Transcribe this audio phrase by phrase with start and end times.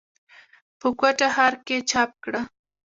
[0.79, 2.41] پۀ کوټه ښارکښې چاپ کړه۔